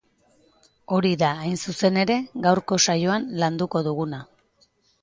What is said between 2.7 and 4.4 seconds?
saioan landuko duguna.